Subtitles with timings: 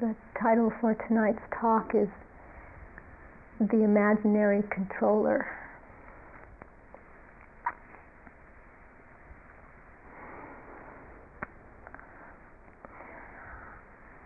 [0.00, 2.08] The title for tonight's talk is
[3.60, 5.46] The Imaginary Controller.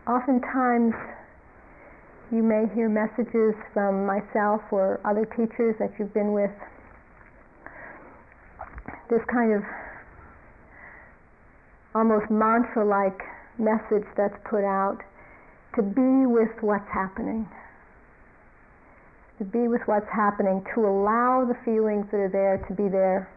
[0.07, 0.95] Oftentimes,
[2.33, 6.51] you may hear messages from myself or other teachers that you've been with.
[9.11, 9.63] This kind of
[11.95, 13.21] almost mantra like
[13.59, 15.03] message that's put out
[15.77, 17.49] to be with what's happening.
[19.39, 23.31] To be with what's happening, to allow the feelings that are there to be there,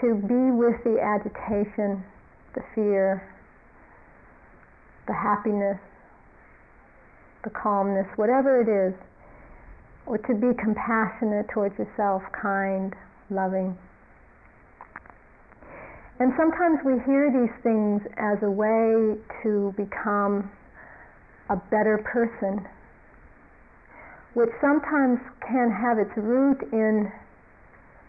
[0.00, 2.02] to be with the agitation,
[2.54, 3.28] the fear,
[5.06, 5.78] the happiness,
[7.44, 8.94] the calmness, whatever it is,
[10.06, 12.94] or to be compassionate towards yourself, kind,
[13.30, 13.76] loving.
[16.22, 20.46] And sometimes we hear these things as a way to become
[21.50, 22.62] a better person,
[24.38, 27.10] which sometimes can have its root in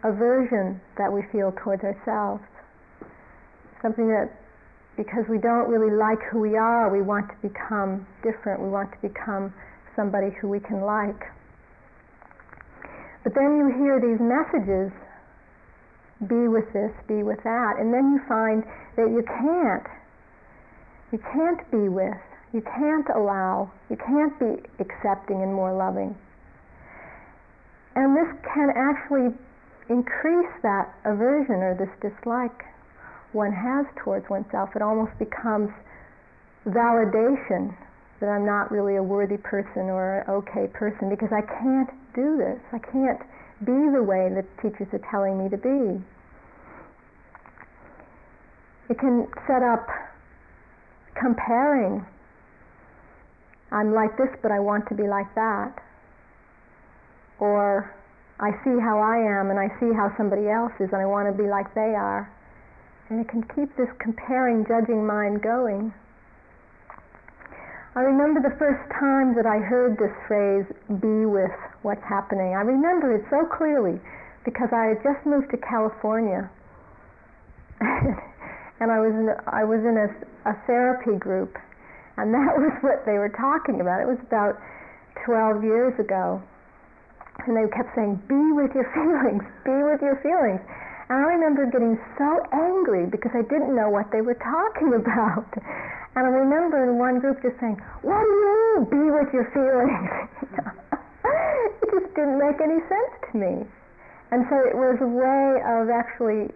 [0.06, 2.46] aversion that we feel towards ourselves.
[3.82, 4.30] Something that,
[4.94, 8.94] because we don't really like who we are, we want to become different, we want
[8.94, 9.52] to become
[9.96, 11.34] somebody who we can like.
[13.26, 14.94] But then you hear these messages
[16.28, 18.64] be with this, be with that, and then you find
[18.96, 19.88] that you can't.
[21.12, 22.18] You can't be with
[22.54, 26.16] you can't allow, you can't be accepting and more loving.
[27.96, 29.34] And this can actually
[29.90, 32.64] increase that aversion or this dislike
[33.34, 34.70] one has towards oneself.
[34.76, 35.70] It almost becomes
[36.70, 37.74] validation
[38.22, 42.38] that I'm not really a worthy person or an okay person because I can't do
[42.38, 42.62] this.
[42.72, 43.20] I can't
[43.60, 46.04] be the way that teachers are telling me to be.
[48.90, 49.88] It can set up
[51.16, 52.06] comparing
[53.74, 55.74] I'm like this, but I want to be like that.
[57.40, 57.90] Or
[58.40, 61.26] I see how I am and I see how somebody else is and I want
[61.26, 62.30] to be like they are.
[63.10, 65.92] And it can keep this comparing, judging mind going.
[67.96, 70.66] I remember the first time that I heard this phrase,
[70.98, 71.54] be with
[71.86, 72.58] what's happening.
[72.58, 74.02] I remember it so clearly
[74.46, 76.50] because I had just moved to California.
[78.82, 80.10] and I was in, I was in a,
[80.50, 81.54] a therapy group
[82.18, 84.02] and that was what they were talking about.
[84.02, 84.58] It was about
[85.26, 86.42] 12 years ago.
[87.46, 90.62] And they kept saying, be with your feelings, be with your feelings.
[91.14, 95.48] I remember getting so angry because I didn't know what they were talking about.
[96.16, 99.50] And I remember in one group just saying, what do you mean, be with your
[99.54, 100.30] feelings?
[101.82, 103.66] it just didn't make any sense to me.
[104.34, 106.50] And so it was a way of actually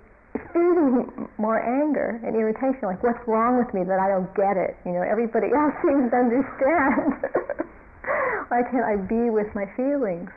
[0.53, 4.77] feeding more anger and irritation, like what's wrong with me that I don't get it?
[4.85, 7.13] You know, everybody else seems to understand.
[8.49, 10.29] Why can't I be with my feelings?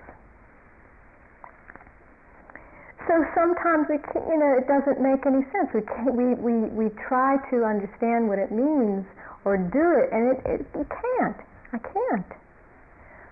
[3.09, 5.72] So sometimes we can, you know, it doesn't make any sense.
[5.72, 9.06] We, can't, we, we, we try to understand what it means
[9.44, 11.37] or do it, and it, it, can't.
[11.72, 12.33] I can't.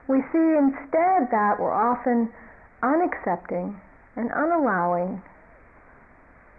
[0.09, 2.33] We see instead that we're often
[2.83, 3.77] unaccepting
[4.17, 5.21] and unallowing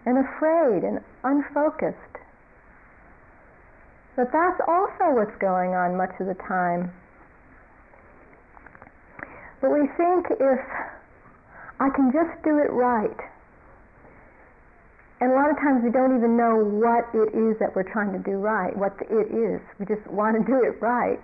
[0.06, 1.98] and afraid and unfocused.
[4.16, 6.92] But that's also what's going on much of the time.
[9.60, 10.60] But we think if
[11.80, 13.16] I can just do it right,
[15.20, 18.12] and a lot of times we don't even know what it is that we're trying
[18.16, 19.60] to do right, what the it is.
[19.78, 21.20] We just want to do it right.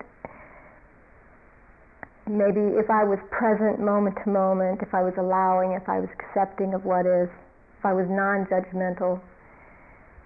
[2.28, 6.10] Maybe if I was present moment to moment, if I was allowing, if I was
[6.20, 7.30] accepting of what is,
[7.78, 9.20] if I was non-judgmental,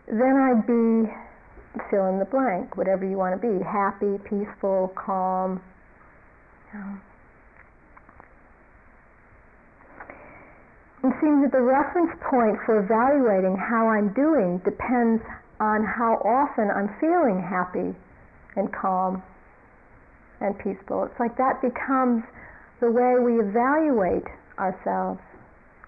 [0.08, 1.12] then I'd be
[1.90, 5.62] fill in the blank, whatever you want to be, happy, peaceful, calm.
[11.02, 15.24] It seems that the reference point for evaluating how I'm doing depends
[15.58, 17.96] on how often I'm feeling happy
[18.56, 19.22] and calm
[20.40, 21.04] and peaceful.
[21.04, 22.24] It's like that becomes
[22.80, 24.28] the way we evaluate
[24.58, 25.20] ourselves.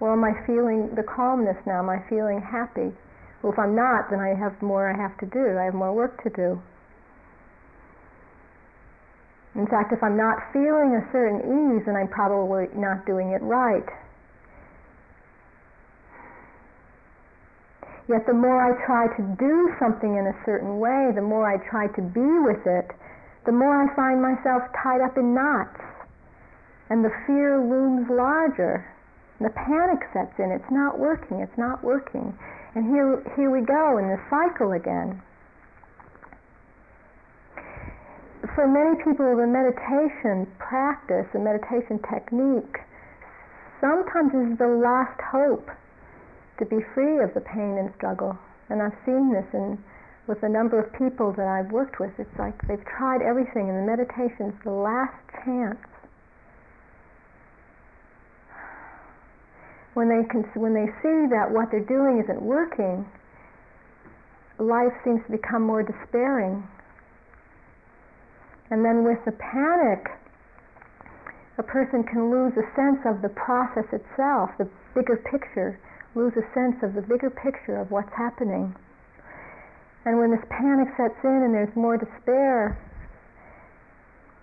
[0.01, 1.81] Well, am I feeling the calmness now?
[1.85, 2.93] Am I feeling happy?
[3.43, 5.59] Well, if I'm not, then I have more I have to do.
[5.61, 6.61] I have more work to do.
[9.55, 13.43] In fact, if I'm not feeling a certain ease, then I'm probably not doing it
[13.43, 13.85] right.
[18.09, 21.59] Yet the more I try to do something in a certain way, the more I
[21.71, 22.91] try to be with it,
[23.47, 25.81] the more I find myself tied up in knots.
[26.91, 28.85] And the fear looms larger.
[29.41, 30.51] The panic sets in.
[30.51, 31.41] It's not working.
[31.41, 32.37] It's not working.
[32.75, 35.23] And here, here we go in the cycle again.
[38.55, 42.79] for many people, the meditation practice, the meditation technique,
[43.81, 45.71] sometimes is the last hope
[46.63, 48.39] to be free of the pain and struggle.
[48.71, 49.83] And I've seen this in
[50.31, 52.15] with a number of people that I've worked with.
[52.19, 55.83] It's like they've tried everything, and the meditation is the last chance.
[59.95, 63.05] When they can, when they see that what they're doing isn't working,
[64.63, 66.63] life seems to become more despairing.
[68.71, 70.07] And then with the panic,
[71.59, 75.77] a person can lose a sense of the process itself, the bigger picture,
[76.15, 78.75] lose a sense of the bigger picture of what's happening.
[80.05, 82.77] And when this panic sets in and there's more despair,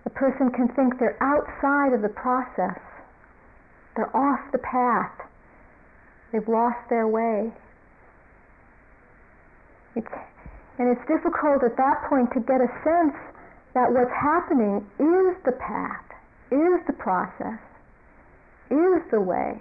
[0.04, 2.80] the person can think they're outside of the process.
[3.96, 5.12] They're off the path.
[6.32, 7.52] They've lost their way.
[9.96, 10.14] It's,
[10.78, 13.18] and it's difficult at that point to get a sense
[13.74, 16.06] that what's happening is the path,
[16.52, 17.60] is the process,
[18.72, 19.60] is the way.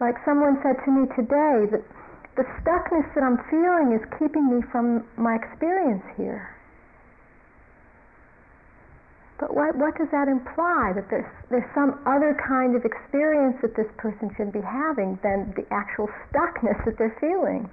[0.00, 1.82] Like someone said to me today that
[2.38, 6.54] the stuckness that I'm feeling is keeping me from my experience here.
[9.38, 10.92] But what, what does that imply?
[10.94, 15.54] That there's, there's some other kind of experience that this person should be having than
[15.54, 17.70] the actual stuckness that they're feeling.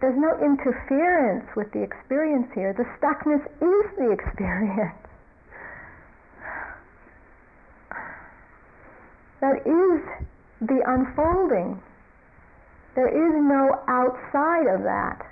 [0.00, 2.70] There's no interference with the experience here.
[2.70, 5.07] The stuckness is the experience.
[9.40, 10.26] That is
[10.60, 11.80] the unfolding.
[12.94, 15.24] There is no outside of that.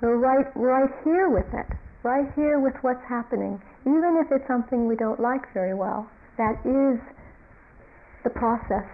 [0.00, 1.66] So right, right here with it,
[2.02, 6.58] right here with what's happening, even if it's something we don't like very well, that
[6.64, 6.98] is
[8.24, 8.88] the process.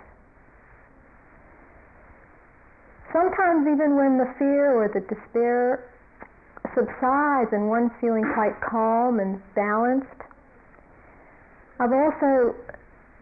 [3.12, 5.95] Sometimes even when the fear or the despair
[6.76, 10.20] subsides and one's feeling quite calm and balanced,
[11.80, 12.54] I've also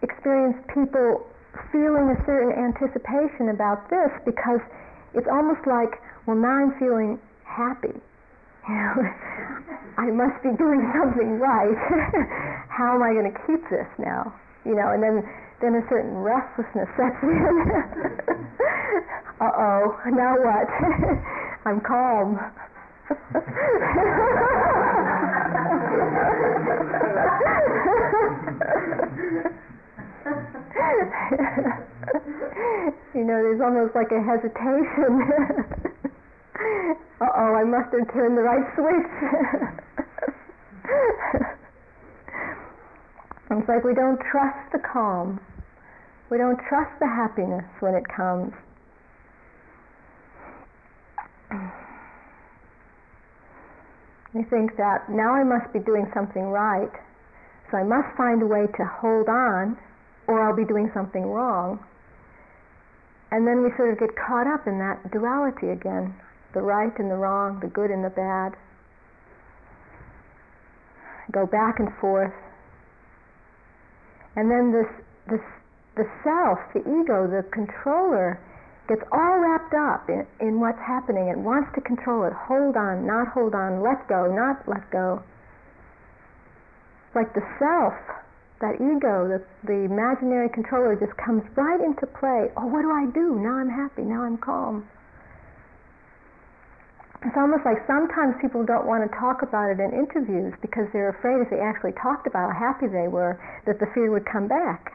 [0.03, 1.23] experienced people
[1.71, 4.59] feeling a certain anticipation about this because
[5.15, 7.95] it's almost like, well, now I'm feeling happy.
[8.65, 8.97] You know,
[9.99, 11.77] I must be doing something right.
[12.73, 14.33] How am I going to keep this now?
[14.65, 15.21] You know, and then
[15.61, 17.31] then a certain restlessness sets in.
[19.41, 20.69] uh oh, now what?
[21.67, 22.41] I'm calm.
[33.15, 35.21] You know, there's almost like a hesitation.
[37.21, 39.13] uh oh, I must have turned the right switch.
[43.51, 45.41] it's like we don't trust the calm.
[46.31, 48.55] We don't trust the happiness when it comes.
[54.35, 56.91] We think that now I must be doing something right,
[57.71, 59.79] so I must find a way to hold on
[60.27, 61.79] or I'll be doing something wrong.
[63.31, 66.15] And then we sort of get caught up in that duality again
[66.55, 68.55] the right and the wrong, the good and the bad.
[71.33, 72.33] Go back and forth.
[74.37, 74.87] And then this,
[75.29, 75.43] this,
[75.97, 78.39] the self, the ego, the controller,
[78.89, 81.29] gets all wrapped up in, in what's happening.
[81.29, 82.33] It wants to control it.
[82.33, 85.23] Hold on, not hold on, let go, not let go.
[87.15, 87.95] Like the self
[88.61, 92.49] that ego, the, the imaginary controller just comes right into play.
[92.57, 93.37] Oh, what do I do?
[93.37, 94.03] Now I'm happy.
[94.03, 94.89] Now I'm calm.
[97.25, 101.09] It's almost like sometimes people don't want to talk about it in interviews because they're
[101.09, 104.47] afraid if they actually talked about how happy they were, that the fear would come
[104.47, 104.93] back.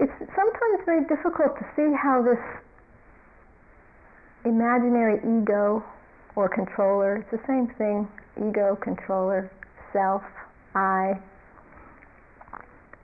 [0.00, 2.42] It's sometimes very difficult to see how this
[4.44, 5.84] imaginary ego
[6.34, 7.18] or controller.
[7.18, 9.52] It's the same thing ego, controller,
[9.92, 10.22] self,
[10.74, 11.14] I.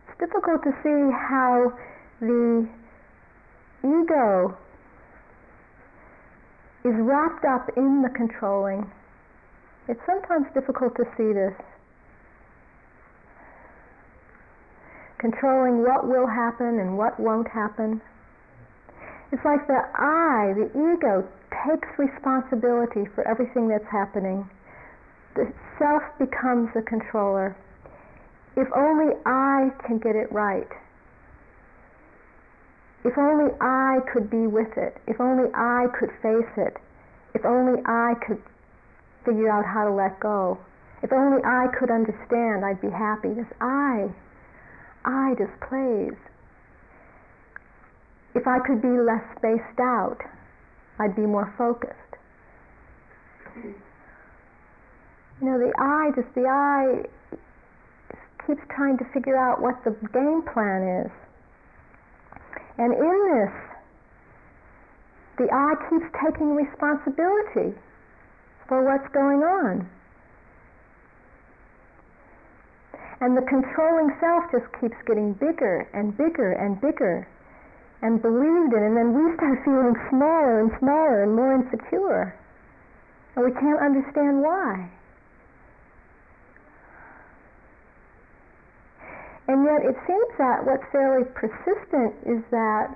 [0.09, 1.73] It's difficult to see how
[2.19, 2.67] the
[3.85, 4.59] ego
[6.85, 8.91] is wrapped up in the controlling.
[9.87, 11.55] It's sometimes difficult to see this.
[15.19, 18.01] Controlling what will happen and what won't happen.
[19.33, 21.27] It's like the I, the ego,
[21.65, 24.49] takes responsibility for everything that's happening.
[25.35, 27.57] The self becomes the controller.
[28.57, 30.69] If only I can get it right.
[33.05, 34.97] If only I could be with it.
[35.07, 36.77] If only I could face it.
[37.35, 38.43] If only I could
[39.25, 40.59] figure out how to let go.
[41.03, 43.35] If only I could understand, I'd be happy.
[43.35, 44.09] This I
[45.07, 46.19] I just plays.
[48.35, 50.19] If I could be less spaced out,
[50.99, 51.95] I'd be more focused.
[55.41, 57.07] You know, the I, just the I
[58.47, 61.13] keeps trying to figure out what the game plan is.
[62.79, 63.55] And in this,
[65.39, 67.79] the I keeps taking responsibility
[68.69, 69.89] for what's going on.
[73.21, 77.27] And the controlling self just keeps getting bigger and bigger and bigger
[78.03, 82.37] and believed in, and then we start feeling smaller and smaller and more insecure.
[83.35, 84.91] And we can't understand why.
[89.49, 92.91] And yet it seems that what's fairly persistent is that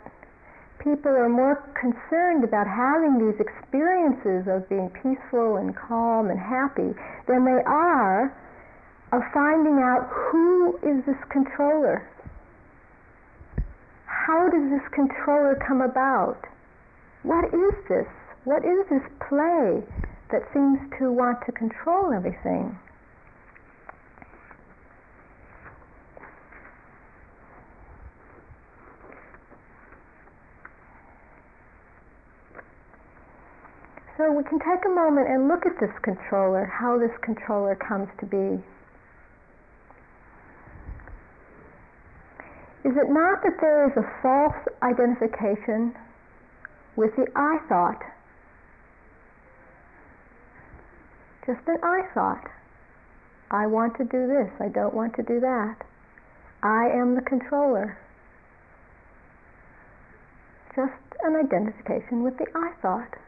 [0.82, 6.90] people are more concerned about having these experiences of being peaceful and calm and happy
[7.28, 8.34] than they are
[9.12, 12.08] of finding out who is this controller?
[14.06, 16.38] How does this controller come about?
[17.22, 18.06] What is this?
[18.44, 19.82] What is this play
[20.30, 22.78] that seems to want to control everything?
[34.16, 38.08] So we can take a moment and look at this controller, how this controller comes
[38.20, 38.62] to be.
[42.82, 45.94] Is it not that there is a false identification
[46.96, 48.02] with the I thought?
[51.46, 52.48] Just an I thought.
[53.50, 55.76] I want to do this, I don't want to do that.
[56.62, 57.98] I am the controller.
[60.74, 63.18] Just an identification with the I thought.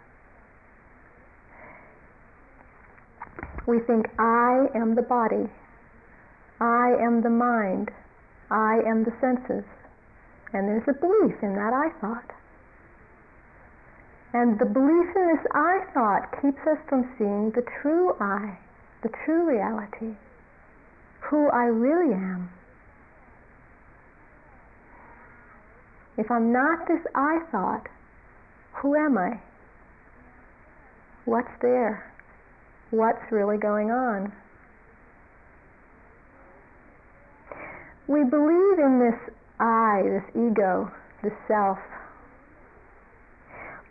[3.66, 5.50] We think I am the body.
[6.60, 7.90] I am the mind.
[8.52, 9.64] I am the senses.
[10.52, 12.30] And there's a belief in that I thought.
[14.34, 18.58] And the belief in this I thought keeps us from seeing the true I,
[19.02, 20.16] the true reality,
[21.20, 22.50] who I really am.
[26.18, 27.88] If I'm not this I thought,
[28.74, 29.40] who am I?
[31.24, 32.12] What's there?
[32.90, 34.32] What's really going on?
[38.08, 40.90] We believe in this I, this ego,
[41.22, 41.78] this self.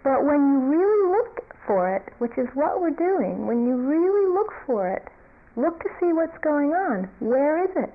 [0.04, 4.34] But when you really look for it, which is what we're doing, when you really
[4.34, 5.08] look for it,
[5.56, 7.10] look to see what's going on.
[7.20, 7.94] Where is it?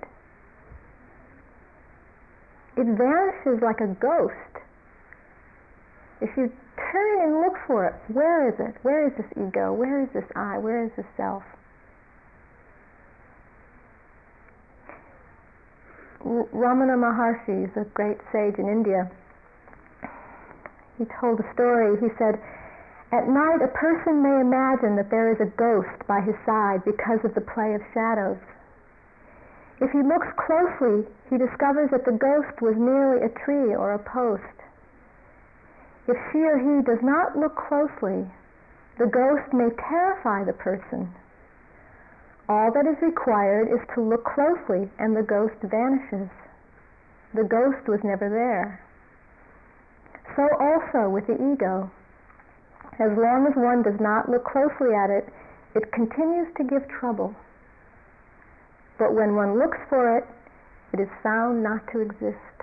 [2.77, 4.65] It vanishes like a ghost.
[6.21, 6.53] If you
[6.93, 8.77] turn and look for it, where is it?
[8.83, 9.73] Where is this ego?
[9.73, 10.59] Where is this I?
[10.59, 11.43] Where is this self?
[16.27, 19.09] Ramana Maharshi is a great sage in India.
[20.99, 21.95] He told a story.
[22.01, 22.41] He said,
[23.13, 27.23] At night a person may imagine that there is a ghost by his side because
[27.23, 28.39] of the play of shadows.
[29.81, 33.99] If he looks closely, he discovers that the ghost was merely a tree or a
[34.03, 34.43] post.
[36.09, 38.27] If she or he does not look closely,
[38.99, 41.15] the ghost may terrify the person
[42.49, 46.31] all that is required is to look closely and the ghost vanishes.
[47.35, 48.81] The ghost was never there.
[50.37, 51.91] So also with the ego.
[52.99, 55.29] As long as one does not look closely at it,
[55.75, 57.35] it continues to give trouble.
[58.99, 60.25] But when one looks for it,
[60.95, 62.56] it is found not to exist.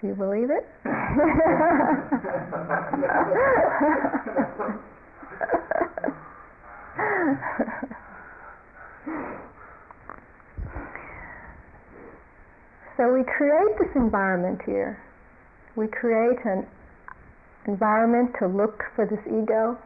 [0.00, 0.66] Do you believe it?
[12.96, 15.02] so we create this environment here.
[15.76, 16.66] We create an
[17.66, 19.78] environment to look for this ego,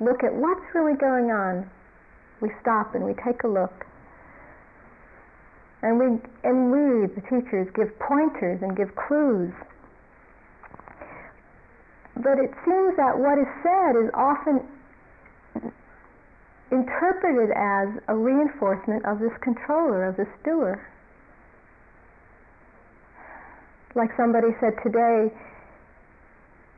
[0.00, 1.68] look at what's really going on.
[2.40, 3.86] We stop and we take a look.
[5.82, 6.06] And we,
[6.44, 9.52] and we, the teachers, give pointers and give clues.
[12.16, 14.62] But it seems that what is said is often
[16.70, 20.80] interpreted as a reinforcement of this controller, of this doer.
[23.94, 25.34] Like somebody said today,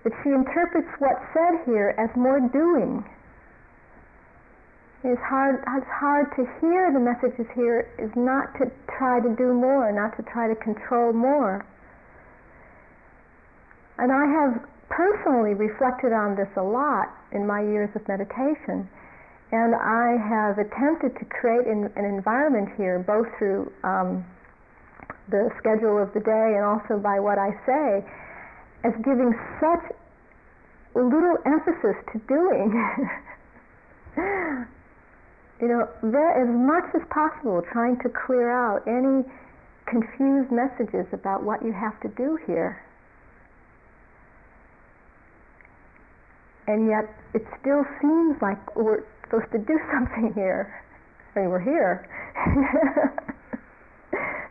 [0.02, 3.04] that she interprets what's said here as more doing
[5.04, 9.52] it's hard, it's hard to hear the messages here is not to try to do
[9.52, 11.60] more, not to try to control more.
[14.00, 18.88] And I have personally reflected on this a lot in my years of meditation.
[19.52, 24.24] And I have attempted to create an, an environment here, both through um,
[25.28, 28.00] the schedule of the day and also by what I say,
[28.88, 29.84] as giving such
[30.96, 32.72] little emphasis to doing.
[35.64, 39.24] you know, there, as much as possible, trying to clear out any
[39.88, 42.84] confused messages about what you have to do here.
[46.68, 50.84] And yet, it still seems like we're supposed to do something here.
[51.34, 52.04] I mean, we're here.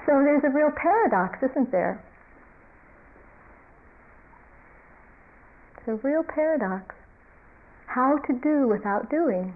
[0.08, 2.04] so there's a real paradox, isn't there?
[5.78, 6.96] It's a real paradox.
[7.86, 9.54] How to do without doing.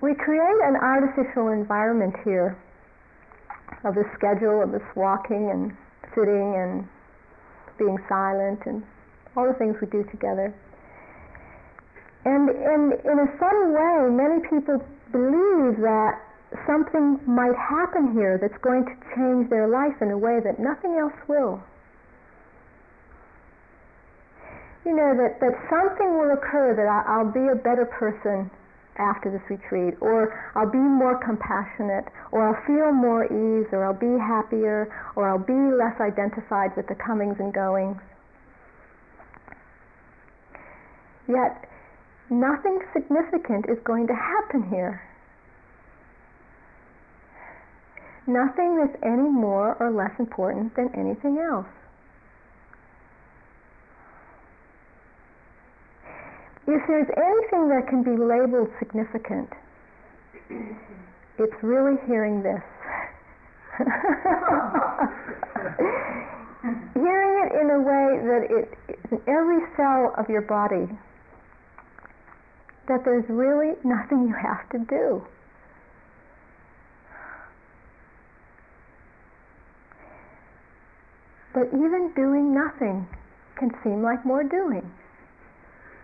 [0.00, 2.56] We create an artificial environment here
[3.84, 5.72] of the schedule of this walking and
[6.14, 6.88] sitting and
[7.78, 8.82] being silent and
[9.36, 10.52] all the things we do together.
[12.24, 16.20] And in, in a subtle way, many people believe that
[16.66, 20.98] something might happen here that's going to change their life in a way that nothing
[20.98, 21.62] else will.
[24.84, 28.50] You know, that, that something will occur that I'll be a better person
[28.98, 33.94] after this retreat, or I'll be more compassionate, or I'll feel more ease, or I'll
[33.94, 38.00] be happier, or I'll be less identified with the comings and goings.
[41.28, 41.68] Yet,
[42.30, 45.02] nothing significant is going to happen here.
[48.26, 51.66] Nothing that's any more or less important than anything else.
[56.66, 59.48] If there's anything that can be labeled significant,
[61.38, 62.62] it's really hearing this.
[66.94, 68.74] hearing it in a way that it
[69.12, 70.88] in every cell of your body,
[72.88, 75.22] that there's really nothing you have to do.
[81.54, 83.06] But even doing nothing
[83.56, 84.90] can seem like more doing.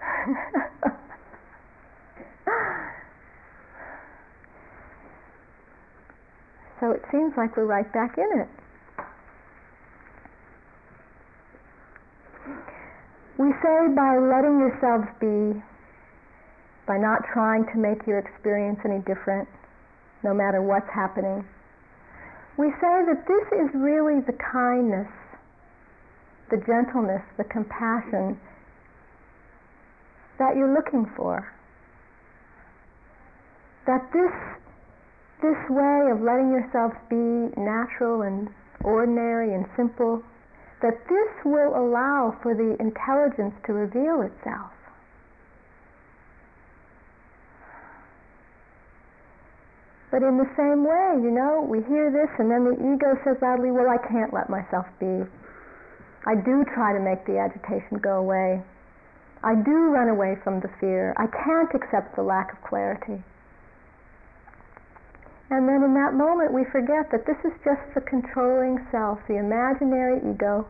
[6.81, 8.49] so it seems like we're right back in it.
[13.39, 15.63] We say by letting yourselves be,
[16.87, 19.49] by not trying to make your experience any different,
[20.23, 21.45] no matter what's happening,
[22.59, 25.09] we say that this is really the kindness,
[26.51, 28.39] the gentleness, the compassion
[30.43, 31.47] that you're looking for.
[33.87, 34.35] That this,
[35.39, 38.51] this way of letting yourself be natural and
[38.83, 40.19] ordinary and simple,
[40.83, 44.75] that this will allow for the intelligence to reveal itself.
[50.11, 53.39] But in the same way, you know, we hear this and then the ego says
[53.41, 55.23] loudly, well, I can't let myself be.
[56.27, 58.61] I do try to make the agitation go away.
[59.45, 61.15] I do run away from the fear.
[61.17, 63.23] I can't accept the lack of clarity.
[65.51, 69.37] And then in that moment, we forget that this is just the controlling self, the
[69.37, 70.67] imaginary ego.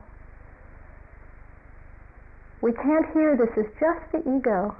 [2.60, 4.74] We can't hear this is just the ego.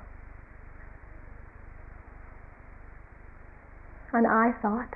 [4.12, 4.94] An I thought.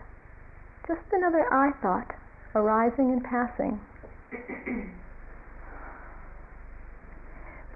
[0.89, 2.15] Just another I thought
[2.57, 3.79] arising and passing.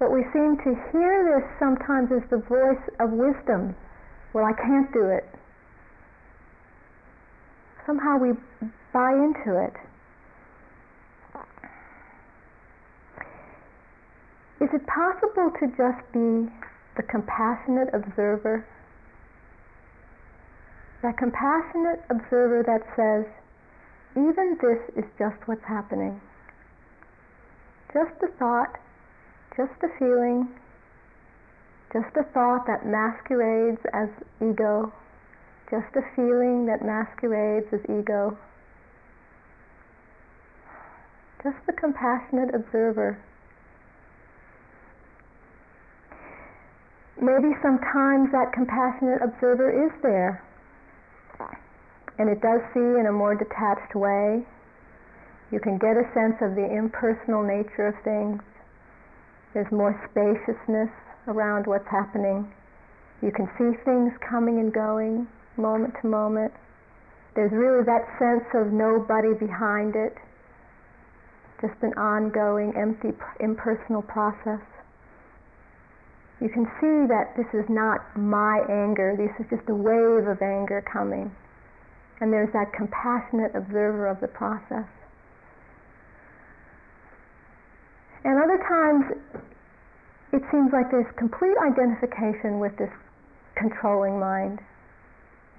[0.01, 3.75] But we seem to hear this sometimes as the voice of wisdom.
[4.33, 5.29] Well, I can't do it.
[7.85, 8.33] Somehow we
[8.91, 9.77] buy into it.
[14.59, 16.49] Is it possible to just be
[16.97, 18.65] the compassionate observer?
[21.03, 23.29] That compassionate observer that says,
[24.17, 26.19] even this is just what's happening.
[27.93, 28.79] Just the thought,
[29.55, 30.47] just a feeling,
[31.91, 34.07] just a thought that masquerades as
[34.41, 34.91] ego,
[35.69, 38.37] just a feeling that masquerades as ego,
[41.43, 43.17] just the compassionate observer.
[47.19, 50.41] Maybe sometimes that compassionate observer is there,
[52.17, 54.45] and it does see in a more detached way.
[55.51, 58.41] You can get a sense of the impersonal nature of things.
[59.53, 60.89] There's more spaciousness
[61.27, 62.51] around what's happening.
[63.21, 66.53] You can see things coming and going moment to moment.
[67.35, 70.17] There's really that sense of nobody behind it.
[71.61, 74.65] just an ongoing, empty, impersonal process.
[76.41, 80.41] You can see that this is not my anger, this is just a wave of
[80.41, 81.29] anger coming.
[82.19, 84.89] And there's that compassionate observer of the process.
[88.23, 89.05] And other times,
[90.31, 92.91] it seems like there's complete identification with this
[93.55, 94.59] controlling mind,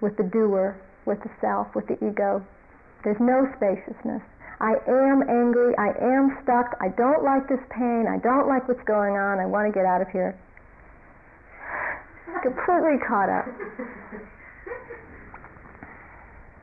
[0.00, 2.44] with the doer, with the self, with the ego.
[3.04, 4.22] There's no spaciousness.
[4.60, 8.82] I am angry, I am stuck, I don't like this pain, I don't like what's
[8.84, 10.38] going on, I want to get out of here.
[12.42, 13.48] Completely caught up.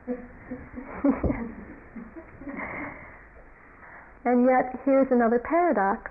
[4.24, 6.10] and yet, here's another paradox.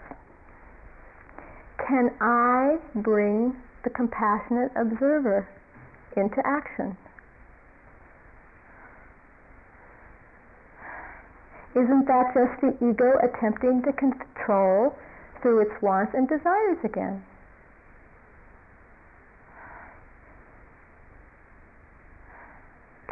[1.78, 5.48] Can I bring the compassionate observer
[6.16, 6.98] into action?
[11.76, 14.96] Isn't that just the ego attempting to control
[15.42, 17.24] through its wants and desires again?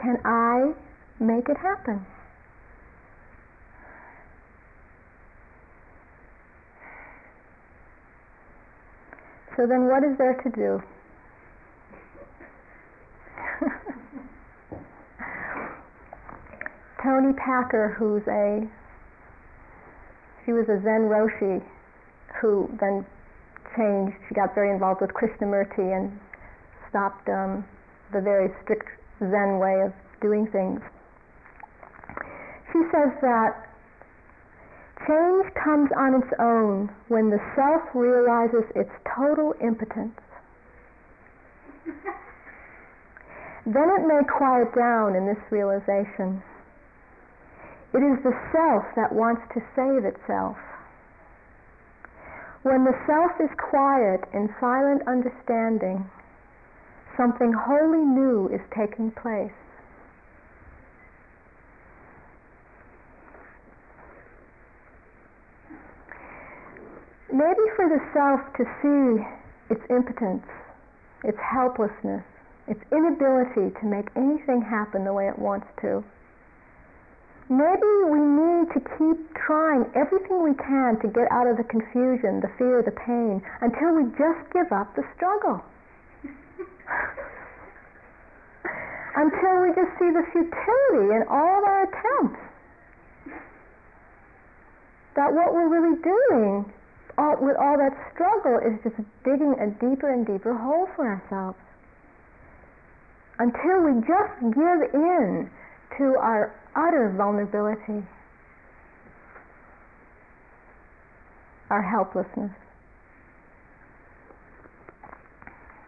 [0.01, 0.73] Can I
[1.19, 2.05] make it happen?
[9.57, 10.81] So then what is there to do?
[17.03, 18.69] Toni Packer, who's a
[20.45, 21.61] she was a Zen Roshi
[22.39, 23.03] who then
[23.75, 24.15] changed.
[24.29, 26.17] She got very involved with Krishnamurti and
[26.89, 27.65] stopped um,
[28.13, 28.87] the very strict
[29.19, 29.91] Zen way of
[30.21, 30.79] doing things.
[32.71, 33.66] She says that
[35.05, 40.19] change comes on its own when the self realizes its total impotence.
[43.65, 46.41] then it may quiet down in this realization.
[47.93, 50.57] It is the self that wants to save itself.
[52.63, 56.09] When the self is quiet in silent understanding,
[57.15, 59.53] something wholly new is taking place.
[67.31, 69.23] Maybe for the self to see
[69.73, 70.47] its impotence,
[71.23, 72.23] its helplessness,
[72.67, 76.03] its inability to make anything happen the way it wants to
[77.49, 82.43] maybe we need to keep trying everything we can to get out of the confusion,
[82.43, 85.63] the fear, the pain, until we just give up the struggle.
[89.15, 92.43] until we just see the futility in all of our attempts.
[95.15, 96.71] That what we're really doing
[97.17, 101.57] all, with all that struggle is just digging a deeper and deeper hole for ourselves.
[103.39, 105.49] Until we just give in
[105.97, 108.05] to our utter vulnerability,
[111.69, 112.51] our helplessness.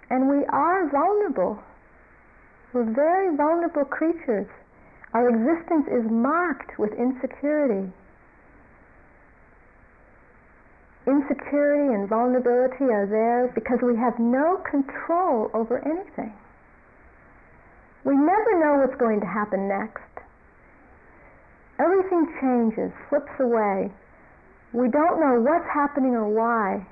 [0.09, 1.61] And we are vulnerable.
[2.73, 4.47] We're very vulnerable creatures.
[5.13, 7.91] Our existence is marked with insecurity.
[11.09, 16.31] Insecurity and vulnerability are there because we have no control over anything.
[18.05, 20.05] We never know what's going to happen next.
[21.81, 23.89] Everything changes, slips away.
[24.71, 26.85] We don't know what's happening or why.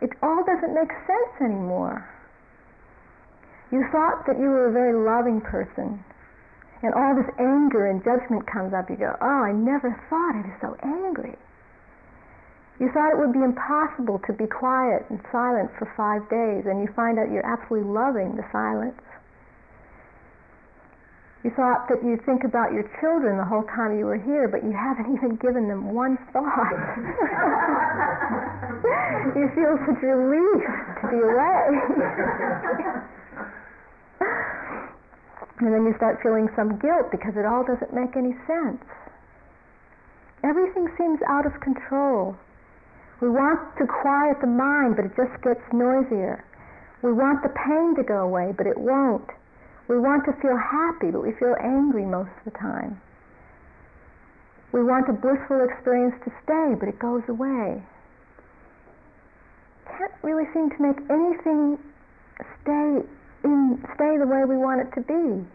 [0.00, 2.08] It all doesn't make sense anymore.
[3.70, 6.02] You thought that you were a very loving person,
[6.82, 8.88] and all this anger and judgment comes up.
[8.88, 11.36] You go, Oh, I never thought I was so angry.
[12.78, 16.78] You thought it would be impossible to be quiet and silent for five days, and
[16.78, 18.94] you find out you're absolutely loving the silence.
[21.42, 24.62] You thought that you'd think about your children the whole time you were here, but
[24.62, 26.46] you haven't even given them one thought.
[29.34, 30.62] you feel such relief
[31.02, 31.62] to be away.
[35.62, 38.84] and then you start feeling some guilt because it all doesn't make any sense.
[40.44, 42.36] Everything seems out of control.
[43.20, 46.44] We want to quiet the mind, but it just gets noisier.
[47.02, 49.26] We want the pain to go away, but it won't.
[49.88, 53.00] We want to feel happy, but we feel angry most of the time.
[54.72, 57.82] We want a blissful experience to stay, but it goes away.
[59.86, 61.78] Can't really seem to make anything
[62.62, 63.02] stay
[63.44, 65.46] in stay the way we want it to be.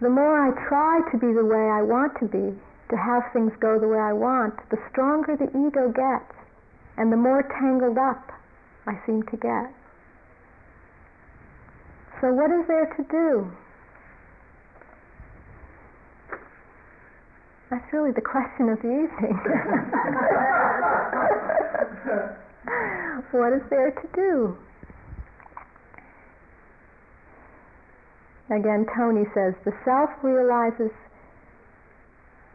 [0.00, 2.56] the more I try to be the way I want to be,
[2.90, 6.32] to have things go the way I want, the stronger the ego gets,
[6.96, 8.32] and the more tangled up
[8.86, 9.68] I seem to get.
[12.20, 13.52] So, what is there to do?
[17.70, 19.40] That's really the question of the evening.
[23.30, 24.56] what is there to do?
[28.50, 30.90] Again, Toni says, the self realizes,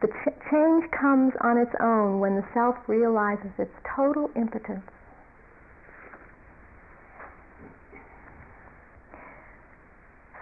[0.01, 4.83] the ch- change comes on its own when the self realizes its total impotence.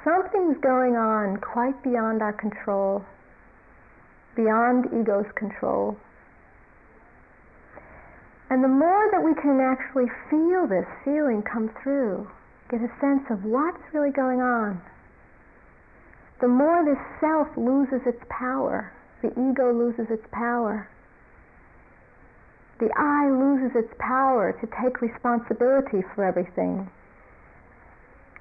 [0.04, 3.06] Something's going on quite beyond our control,
[4.36, 5.96] beyond ego's control.
[8.50, 12.28] And the more that we can actually feel this feeling come through,
[12.70, 14.82] get a sense of what's really going on,
[16.43, 18.91] the more the self loses its power,
[19.23, 20.89] the ego loses its power.
[22.79, 26.91] The I loses its power to take responsibility for everything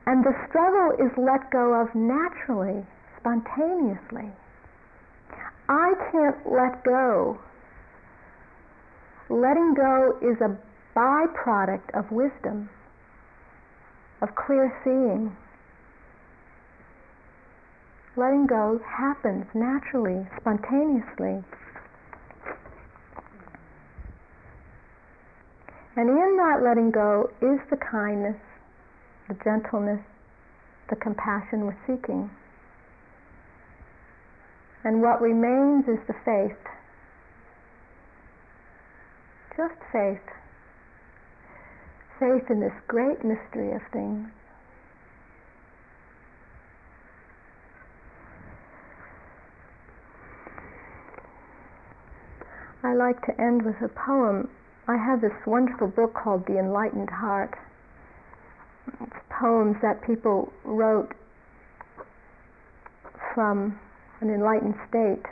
[0.06, 2.84] and the struggle is let go of naturally,
[3.18, 4.30] spontaneously.
[5.68, 7.38] I can't let go.
[9.30, 10.58] Letting go is a
[10.96, 12.68] byproduct of wisdom,
[14.20, 15.36] of clear seeing.
[18.14, 21.42] Letting go happens naturally, spontaneously.
[25.96, 28.37] And in that letting go is the kindness,
[29.29, 30.01] the gentleness,
[30.90, 32.31] the compassion we're seeking.
[34.85, 36.59] And what remains is the faith.
[39.57, 40.29] Just faith.
[42.18, 44.29] Faith in this great mystery of things.
[52.84, 54.48] I like to end with a poem.
[54.88, 57.54] I have this wonderful book called The Enlightened Heart
[59.00, 61.14] It's poems that people wrote
[63.34, 63.78] from
[64.20, 65.22] an enlightened state.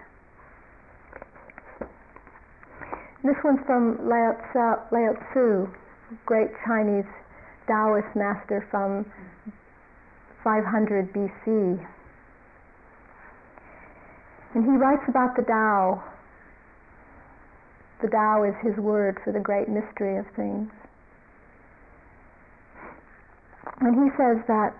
[3.24, 5.68] This one's from Lao Tzu,
[6.26, 7.04] great Chinese
[7.66, 9.04] Taoist master from
[10.42, 11.86] 500 BC.
[14.54, 16.02] And he writes about the Tao.
[18.02, 20.70] The Tao is his word for the great mystery of things.
[23.80, 24.72] And he says that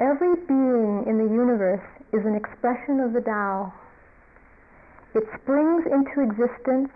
[0.00, 3.72] every being in the universe is an expression of the Tao.
[5.14, 6.90] It springs into existence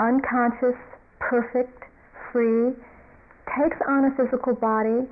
[0.00, 0.76] unconscious,
[1.20, 1.84] perfect,
[2.32, 2.74] free,
[3.54, 5.06] takes on a physical body,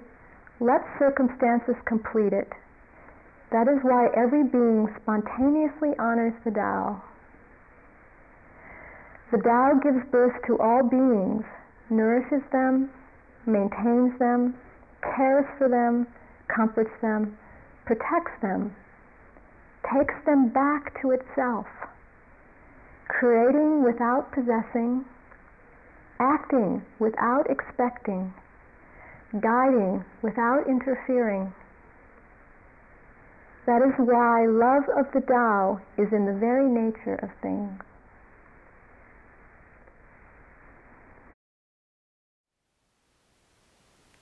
[0.59, 2.51] lets circumstances complete it.
[3.53, 7.03] That is why every being spontaneously honors the Tao.
[9.31, 11.45] The Tao gives birth to all beings,
[11.89, 12.91] nourishes them,
[13.47, 14.55] maintains them,
[15.03, 16.09] cares for them,
[16.49, 17.39] comforts them,
[17.87, 18.75] protects them,
[19.87, 21.67] takes them back to itself,
[23.07, 25.05] creating without possessing,
[26.19, 28.35] acting without expecting,
[29.39, 31.55] guiding without interfering.
[33.67, 37.81] That is why love of the Tao is in the very nature of things.